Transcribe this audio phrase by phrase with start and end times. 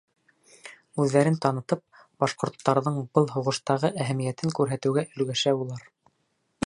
[1.03, 1.83] Үҙҙәрен танытып,
[2.23, 5.87] башҡорттарҙың был һуғыштағы әһәмиәтен күрһәтеүгә өлгәшә улар.